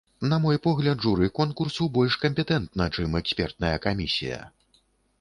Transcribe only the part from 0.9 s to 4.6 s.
журы конкурсу больш кампетэнтна, чым экспертная камісія.